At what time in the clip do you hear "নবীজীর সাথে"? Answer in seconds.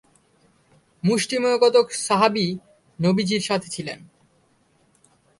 2.99-3.67